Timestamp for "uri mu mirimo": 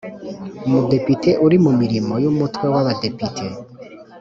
1.45-2.13